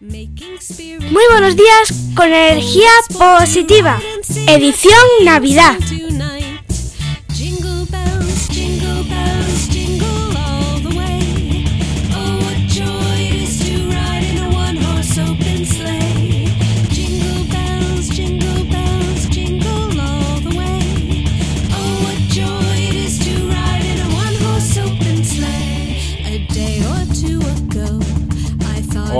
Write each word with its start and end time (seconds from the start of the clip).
Muy 0.00 1.22
buenos 1.30 1.56
días 1.56 1.92
con 2.14 2.26
energía 2.28 2.90
positiva. 3.18 4.00
Edición 4.46 5.04
Navidad. 5.24 5.76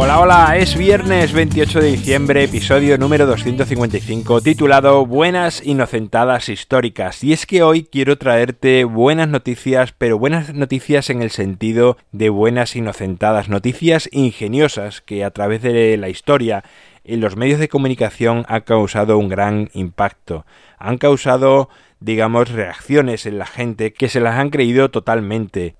Hola, 0.00 0.20
hola, 0.20 0.56
es 0.56 0.76
viernes 0.76 1.32
28 1.32 1.80
de 1.80 1.88
diciembre, 1.88 2.44
episodio 2.44 2.96
número 2.98 3.26
255, 3.26 4.40
titulado 4.42 5.04
Buenas 5.04 5.60
Inocentadas 5.66 6.48
Históricas. 6.48 7.24
Y 7.24 7.32
es 7.32 7.46
que 7.46 7.64
hoy 7.64 7.82
quiero 7.82 8.16
traerte 8.16 8.84
buenas 8.84 9.26
noticias, 9.28 9.92
pero 9.98 10.16
buenas 10.16 10.54
noticias 10.54 11.10
en 11.10 11.20
el 11.20 11.32
sentido 11.32 11.96
de 12.12 12.28
buenas 12.28 12.76
inocentadas, 12.76 13.48
noticias 13.48 14.08
ingeniosas 14.12 15.00
que 15.00 15.24
a 15.24 15.32
través 15.32 15.62
de 15.62 15.96
la 15.96 16.08
historia 16.08 16.62
en 17.02 17.20
los 17.20 17.34
medios 17.36 17.58
de 17.58 17.68
comunicación 17.68 18.44
han 18.46 18.60
causado 18.60 19.18
un 19.18 19.28
gran 19.28 19.68
impacto. 19.74 20.46
Han 20.78 20.98
causado 20.98 21.70
digamos, 21.98 22.50
reacciones 22.50 23.26
en 23.26 23.38
la 23.38 23.46
gente 23.46 23.92
que 23.92 24.08
se 24.08 24.20
las 24.20 24.36
han 24.36 24.50
creído 24.50 24.90
totalmente. 24.90 25.74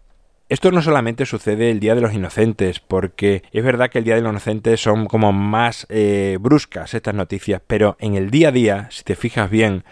Esto 0.49 0.73
no 0.73 0.81
solamente 0.81 1.27
sucede 1.27 1.71
el 1.71 1.79
Día 1.79 1.95
de 1.95 2.01
los 2.01 2.15
Inocentes, 2.15 2.81
porque 2.81 3.43
es 3.53 3.63
verdad 3.63 3.91
que 3.91 3.99
el 3.99 4.05
Día 4.05 4.15
de 4.15 4.23
los 4.23 4.31
Inocentes 4.31 4.81
son 4.81 5.05
como 5.05 5.31
más 5.31 5.87
eh, 5.91 6.39
bruscas 6.41 6.95
estas 6.95 7.15
noticias, 7.15 7.61
pero 7.67 7.99
en 8.01 8.15
el 8.15 8.31
día 8.31 8.49
a 8.49 8.53
día, 8.53 8.89
si 8.91 9.05
te 9.05 9.15
fijas 9.15 9.51
bien, 9.51 9.85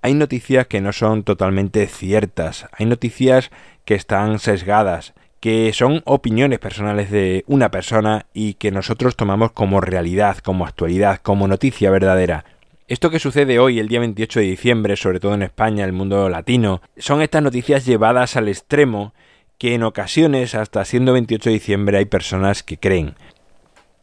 hay 0.00 0.14
noticias 0.14 0.66
que 0.66 0.80
no 0.80 0.94
son 0.94 1.24
totalmente 1.24 1.86
ciertas, 1.88 2.68
hay 2.72 2.86
noticias 2.86 3.50
que 3.84 3.96
están 3.96 4.38
sesgadas, 4.38 5.12
que 5.40 5.74
son 5.74 6.00
opiniones 6.06 6.58
personales 6.58 7.10
de 7.10 7.44
una 7.46 7.70
persona 7.70 8.24
y 8.32 8.54
que 8.54 8.70
nosotros 8.70 9.14
tomamos 9.14 9.52
como 9.52 9.82
realidad, 9.82 10.38
como 10.38 10.64
actualidad, 10.64 11.20
como 11.22 11.48
noticia 11.48 11.90
verdadera. 11.90 12.46
Esto 12.86 13.10
que 13.10 13.18
sucede 13.18 13.58
hoy, 13.58 13.78
el 13.78 13.88
día 13.88 14.00
28 14.00 14.40
de 14.40 14.46
diciembre, 14.46 14.96
sobre 14.96 15.20
todo 15.20 15.34
en 15.34 15.42
España, 15.42 15.84
el 15.84 15.92
mundo 15.92 16.30
latino, 16.30 16.80
son 16.96 17.20
estas 17.20 17.42
noticias 17.42 17.84
llevadas 17.84 18.36
al 18.36 18.48
extremo 18.48 19.12
que 19.58 19.74
en 19.74 19.82
ocasiones, 19.82 20.54
hasta 20.54 20.84
siendo 20.84 21.12
28 21.12 21.50
de 21.50 21.54
diciembre, 21.54 21.98
hay 21.98 22.04
personas 22.04 22.62
que 22.62 22.78
creen. 22.78 23.14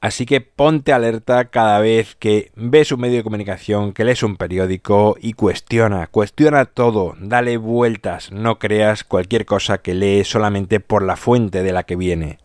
Así 0.02 0.28
que 0.28 0.40
ponte 0.40 0.94
alerta 0.94 1.46
cada 1.46 1.80
vez 1.80 2.16
que 2.16 2.52
ves 2.56 2.92
un 2.92 3.00
medio 3.00 3.18
de 3.18 3.24
comunicación, 3.24 3.92
que 3.92 4.06
lees 4.06 4.22
un 4.22 4.38
periódico 4.38 5.18
y 5.20 5.34
cuestiona, 5.34 6.06
cuestiona 6.06 6.66
todo, 6.66 7.16
dale 7.20 7.58
vueltas, 7.58 8.32
no 8.32 8.60
creas 8.60 9.04
cualquier 9.04 9.46
cosa 9.46 9.80
que 9.80 9.96
lees 9.96 10.28
solamente 10.28 10.80
por 10.80 11.02
la 11.02 11.16
fuente 11.16 11.64
de 11.64 11.72
la 11.74 11.84
que 11.84 11.96
viene. 11.96 12.38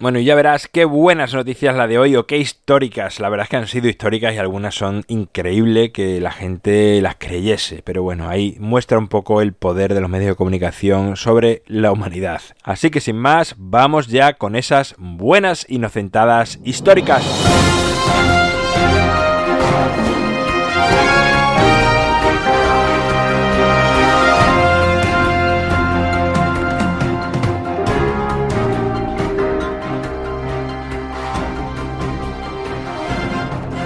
Bueno, 0.00 0.18
y 0.18 0.24
ya 0.24 0.34
verás 0.34 0.66
qué 0.66 0.84
buenas 0.84 1.34
noticias 1.34 1.76
la 1.76 1.86
de 1.86 1.98
hoy 1.98 2.16
o 2.16 2.26
qué 2.26 2.38
históricas. 2.38 3.20
La 3.20 3.28
verdad 3.28 3.44
es 3.44 3.50
que 3.50 3.56
han 3.56 3.68
sido 3.68 3.88
históricas 3.88 4.34
y 4.34 4.38
algunas 4.38 4.74
son 4.74 5.04
increíbles 5.06 5.92
que 5.92 6.20
la 6.20 6.32
gente 6.32 7.00
las 7.00 7.14
creyese. 7.14 7.82
Pero 7.84 8.02
bueno, 8.02 8.28
ahí 8.28 8.56
muestra 8.58 8.98
un 8.98 9.06
poco 9.06 9.40
el 9.40 9.52
poder 9.52 9.94
de 9.94 10.00
los 10.00 10.10
medios 10.10 10.30
de 10.30 10.34
comunicación 10.34 11.16
sobre 11.16 11.62
la 11.68 11.92
humanidad. 11.92 12.42
Así 12.64 12.90
que 12.90 13.00
sin 13.00 13.16
más, 13.16 13.54
vamos 13.56 14.08
ya 14.08 14.32
con 14.32 14.56
esas 14.56 14.96
buenas 14.98 15.64
inocentadas 15.68 16.58
históricas. 16.64 17.22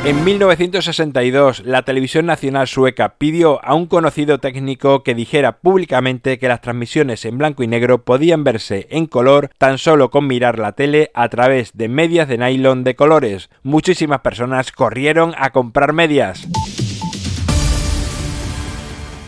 En 0.08 0.24
1962, 0.24 1.66
la 1.66 1.82
televisión 1.82 2.24
nacional 2.24 2.66
sueca 2.66 3.16
pidió 3.18 3.62
a 3.62 3.74
un 3.74 3.84
conocido 3.84 4.38
técnico 4.38 5.02
que 5.02 5.14
dijera 5.14 5.58
públicamente 5.58 6.38
que 6.38 6.48
las 6.48 6.62
transmisiones 6.62 7.26
en 7.26 7.36
blanco 7.36 7.62
y 7.62 7.66
negro 7.66 8.04
podían 8.04 8.42
verse 8.42 8.86
en 8.90 9.04
color 9.04 9.50
tan 9.58 9.76
solo 9.76 10.10
con 10.10 10.26
mirar 10.26 10.58
la 10.58 10.72
tele 10.72 11.10
a 11.12 11.28
través 11.28 11.76
de 11.76 11.90
medias 11.90 12.26
de 12.26 12.38
nylon 12.38 12.84
de 12.84 12.96
colores. 12.96 13.50
Muchísimas 13.62 14.20
personas 14.20 14.72
corrieron 14.72 15.34
a 15.36 15.50
comprar 15.50 15.92
medias. 15.92 16.48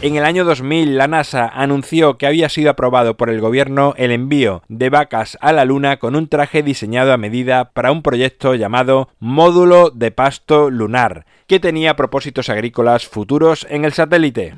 En 0.03 0.17
el 0.17 0.25
año 0.25 0.47
2000, 0.47 0.97
la 0.97 1.09
NASA 1.09 1.47
anunció 1.47 2.17
que 2.17 2.27
había 2.27 2.49
sido 2.49 2.71
aprobado 2.71 3.19
por 3.19 3.29
el 3.29 3.39
gobierno 3.39 3.93
el 3.99 4.13
envío 4.13 4.63
de 4.69 4.89
vacas 4.89 5.37
a 5.43 5.53
la 5.53 5.67
Luna 5.67 5.99
con 5.99 6.17
un 6.17 6.27
traje 6.27 6.63
diseñado 6.63 7.13
a 7.13 7.19
medida 7.19 7.73
para 7.73 7.93
un 7.93 8.01
proyecto 8.01 8.55
llamado 8.55 9.11
Módulo 9.19 9.91
de 9.91 10.11
Pasto 10.11 10.71
Lunar, 10.71 11.27
que 11.47 11.61
tenía 11.61 11.97
propósitos 11.97 12.49
agrícolas 12.49 13.07
futuros 13.07 13.67
en 13.69 13.85
el 13.85 13.93
satélite. 13.93 14.55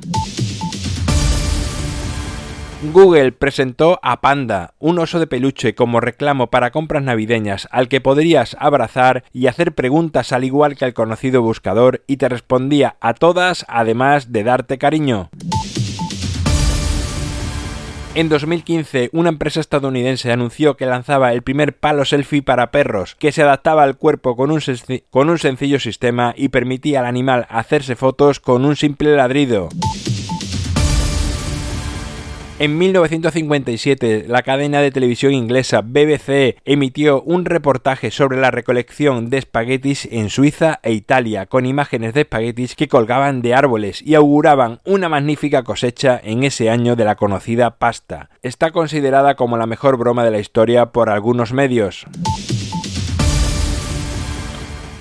Google 2.91 3.31
presentó 3.31 4.01
a 4.03 4.21
Panda, 4.21 4.75
un 4.81 4.99
oso 4.99 5.21
de 5.21 5.29
peluche 5.29 5.77
como 5.77 6.01
reclamo 6.01 6.49
para 6.49 6.73
compras 6.73 7.05
navideñas 7.05 7.69
al 7.71 7.87
que 7.87 8.01
podrías 8.01 8.57
abrazar 8.59 9.23
y 9.33 9.47
hacer 9.47 9.73
preguntas 9.73 10.33
al 10.33 10.43
igual 10.43 10.77
que 10.77 10.85
al 10.85 10.93
conocido 10.93 11.43
buscador 11.43 12.03
y 12.09 12.17
te 12.17 12.29
respondía 12.29 12.97
a 13.01 13.15
todas 13.15 13.65
además 13.69 14.33
de 14.33 14.43
darte 14.43 14.79
cariño. 14.79 15.31
En 18.17 18.29
2015, 18.29 19.11
una 19.13 19.29
empresa 19.29 19.61
estadounidense 19.61 20.33
anunció 20.33 20.77
que 20.77 20.85
lanzaba 20.85 21.33
el 21.33 21.43
primer 21.43 21.79
palo 21.79 22.05
selfie 22.05 22.43
para 22.43 22.73
perros, 22.73 23.15
que 23.15 23.31
se 23.31 23.43
adaptaba 23.43 23.85
al 23.85 23.97
cuerpo 23.97 24.35
con 24.35 24.51
un, 24.51 24.61
con 25.09 25.31
un 25.31 25.39
sencillo 25.39 25.79
sistema 25.79 26.35
y 26.37 26.49
permitía 26.49 26.99
al 26.99 27.07
animal 27.07 27.47
hacerse 27.49 27.95
fotos 27.95 28.41
con 28.41 28.65
un 28.65 28.75
simple 28.75 29.15
ladrido. 29.17 29.69
En 32.63 32.79
1957, 32.79 34.27
la 34.29 34.43
cadena 34.43 34.81
de 34.81 34.93
televisión 34.93 35.33
inglesa 35.33 35.81
BBC 35.81 36.59
emitió 36.65 37.21
un 37.23 37.45
reportaje 37.45 38.13
sobre 38.13 38.41
la 38.41 38.53
recolección 38.53 39.31
de 39.31 39.39
espaguetis 39.39 40.09
en 40.13 40.31
Suiza 40.31 40.79
e 40.85 40.93
Italia, 40.93 41.47
con 41.47 41.67
imágenes 41.67 42.15
de 42.15 42.21
espaguetis 42.21 42.77
que 42.77 42.87
colgaban 42.87 43.43
de 43.43 43.57
árboles 43.57 44.01
y 44.01 44.15
auguraban 44.15 44.79
una 44.85 45.09
magnífica 45.09 45.65
cosecha 45.65 46.21
en 46.23 46.45
ese 46.45 46.71
año 46.71 46.95
de 46.95 47.05
la 47.05 47.17
conocida 47.17 47.79
pasta. 47.79 48.31
Está 48.43 48.71
considerada 48.71 49.35
como 49.35 49.57
la 49.57 49.67
mejor 49.67 49.97
broma 49.97 50.25
de 50.25 50.31
la 50.31 50.39
historia 50.39 50.93
por 50.93 51.11
algunos 51.11 51.53
medios. 51.53 52.07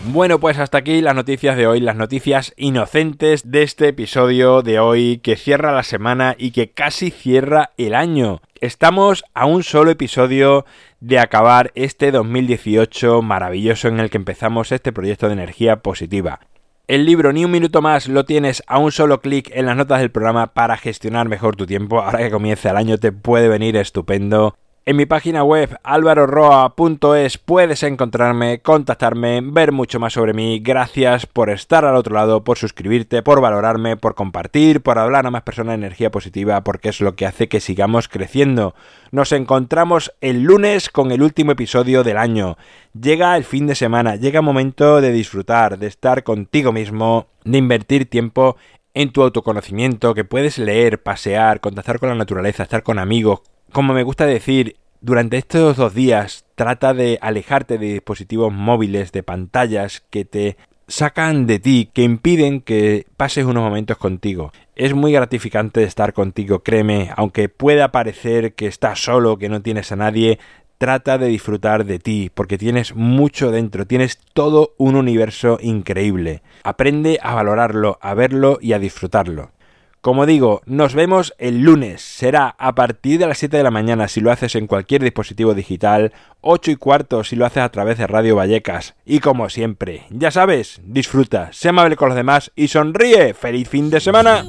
Bueno, 0.07 0.39
pues 0.39 0.57
hasta 0.57 0.79
aquí 0.79 0.99
las 0.99 1.13
noticias 1.13 1.55
de 1.55 1.67
hoy, 1.67 1.79
las 1.79 1.95
noticias 1.95 2.53
inocentes 2.57 3.51
de 3.51 3.61
este 3.61 3.89
episodio 3.89 4.63
de 4.63 4.79
hoy 4.79 5.19
que 5.19 5.35
cierra 5.35 5.71
la 5.71 5.83
semana 5.83 6.35
y 6.37 6.51
que 6.51 6.71
casi 6.71 7.11
cierra 7.11 7.69
el 7.77 7.93
año. 7.93 8.41
Estamos 8.59 9.23
a 9.35 9.45
un 9.45 9.61
solo 9.61 9.91
episodio 9.91 10.65
de 11.01 11.19
acabar 11.19 11.71
este 11.75 12.11
2018 12.11 13.21
maravilloso 13.21 13.89
en 13.89 13.99
el 13.99 14.09
que 14.09 14.17
empezamos 14.17 14.71
este 14.71 14.91
proyecto 14.91 15.27
de 15.27 15.33
energía 15.33 15.77
positiva. 15.77 16.39
El 16.87 17.05
libro 17.05 17.31
Ni 17.31 17.45
un 17.45 17.51
minuto 17.51 17.81
más 17.81 18.07
lo 18.07 18.25
tienes 18.25 18.63
a 18.67 18.79
un 18.79 18.91
solo 18.91 19.21
clic 19.21 19.51
en 19.53 19.67
las 19.67 19.77
notas 19.77 19.99
del 19.99 20.11
programa 20.11 20.47
para 20.47 20.77
gestionar 20.77 21.29
mejor 21.29 21.55
tu 21.55 21.67
tiempo. 21.67 22.01
Ahora 22.01 22.19
que 22.19 22.31
comienza 22.31 22.71
el 22.71 22.77
año 22.77 22.97
te 22.97 23.11
puede 23.11 23.47
venir 23.47 23.77
estupendo. 23.77 24.55
En 24.83 24.95
mi 24.95 25.05
página 25.05 25.43
web 25.43 25.77
alvaroroa.es 25.83 27.37
puedes 27.37 27.83
encontrarme, 27.83 28.61
contactarme, 28.61 29.41
ver 29.43 29.71
mucho 29.71 29.99
más 29.99 30.13
sobre 30.13 30.33
mí. 30.33 30.59
Gracias 30.59 31.27
por 31.27 31.51
estar 31.51 31.85
al 31.85 31.95
otro 31.95 32.15
lado, 32.15 32.43
por 32.43 32.57
suscribirte, 32.57 33.21
por 33.21 33.41
valorarme, 33.41 33.95
por 33.95 34.15
compartir, 34.15 34.81
por 34.81 34.97
hablar 34.97 35.27
a 35.27 35.29
más 35.29 35.43
personas 35.43 35.73
de 35.73 35.85
energía 35.85 36.09
positiva, 36.09 36.63
porque 36.63 36.89
es 36.89 36.99
lo 36.99 37.15
que 37.15 37.27
hace 37.27 37.47
que 37.47 37.59
sigamos 37.59 38.07
creciendo. 38.07 38.73
Nos 39.11 39.33
encontramos 39.33 40.13
el 40.19 40.41
lunes 40.41 40.89
con 40.89 41.11
el 41.11 41.21
último 41.21 41.51
episodio 41.51 42.03
del 42.03 42.17
año. 42.17 42.57
Llega 42.99 43.37
el 43.37 43.43
fin 43.43 43.67
de 43.67 43.75
semana, 43.75 44.15
llega 44.15 44.39
el 44.39 44.45
momento 44.45 44.99
de 44.99 45.11
disfrutar, 45.11 45.77
de 45.77 45.85
estar 45.85 46.23
contigo 46.23 46.71
mismo, 46.71 47.27
de 47.43 47.59
invertir 47.59 48.09
tiempo 48.09 48.57
en 48.95 49.11
tu 49.11 49.21
autoconocimiento, 49.21 50.15
que 50.15 50.25
puedes 50.25 50.57
leer, 50.57 51.03
pasear, 51.03 51.59
contactar 51.59 51.99
con 51.99 52.09
la 52.09 52.15
naturaleza, 52.15 52.63
estar 52.63 52.81
con 52.81 52.97
amigos, 52.97 53.41
como 53.71 53.93
me 53.93 54.03
gusta 54.03 54.25
decir, 54.25 54.77
durante 55.01 55.37
estos 55.37 55.77
dos 55.77 55.93
días 55.93 56.45
trata 56.55 56.93
de 56.93 57.17
alejarte 57.21 57.77
de 57.77 57.93
dispositivos 57.93 58.53
móviles, 58.53 59.11
de 59.11 59.23
pantallas 59.23 60.03
que 60.09 60.25
te 60.25 60.57
sacan 60.87 61.47
de 61.47 61.59
ti, 61.59 61.89
que 61.93 62.03
impiden 62.03 62.61
que 62.61 63.07
pases 63.17 63.45
unos 63.45 63.63
momentos 63.63 63.97
contigo. 63.97 64.51
Es 64.75 64.93
muy 64.93 65.13
gratificante 65.13 65.83
estar 65.83 66.13
contigo, 66.13 66.59
créeme, 66.59 67.11
aunque 67.15 67.49
pueda 67.49 67.91
parecer 67.91 68.53
que 68.53 68.67
estás 68.67 69.03
solo, 69.03 69.37
que 69.37 69.49
no 69.49 69.61
tienes 69.61 69.91
a 69.91 69.95
nadie, 69.95 70.37
trata 70.77 71.17
de 71.17 71.27
disfrutar 71.27 71.85
de 71.85 71.99
ti, 71.99 72.31
porque 72.33 72.57
tienes 72.57 72.95
mucho 72.95 73.51
dentro, 73.51 73.85
tienes 73.85 74.17
todo 74.33 74.73
un 74.77 74.95
universo 74.95 75.59
increíble. 75.61 76.41
Aprende 76.63 77.19
a 77.21 77.35
valorarlo, 77.35 77.99
a 78.01 78.13
verlo 78.15 78.57
y 78.61 78.73
a 78.73 78.79
disfrutarlo. 78.79 79.51
Como 80.01 80.25
digo, 80.25 80.63
nos 80.65 80.95
vemos 80.95 81.35
el 81.37 81.61
lunes. 81.61 82.01
Será 82.01 82.55
a 82.57 82.73
partir 82.73 83.19
de 83.19 83.27
las 83.27 83.37
7 83.37 83.55
de 83.55 83.63
la 83.63 83.69
mañana 83.69 84.07
si 84.07 84.19
lo 84.19 84.31
haces 84.31 84.55
en 84.55 84.65
cualquier 84.65 85.03
dispositivo 85.03 85.53
digital, 85.53 86.11
8 86.41 86.71
y 86.71 86.75
cuarto 86.75 87.23
si 87.23 87.35
lo 87.35 87.45
haces 87.45 87.61
a 87.61 87.69
través 87.69 87.99
de 87.99 88.07
Radio 88.07 88.35
Vallecas. 88.35 88.95
Y 89.05 89.19
como 89.19 89.47
siempre, 89.49 90.07
ya 90.09 90.31
sabes, 90.31 90.81
disfruta, 90.83 91.53
sé 91.53 91.69
amable 91.69 91.97
con 91.97 92.09
los 92.09 92.15
demás 92.15 92.51
y 92.55 92.69
sonríe. 92.69 93.35
¡Feliz 93.35 93.69
fin 93.69 93.91
de 93.91 93.99
semana! 93.99 94.43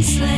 Slave. 0.00 0.37